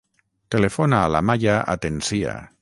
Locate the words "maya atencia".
1.31-2.35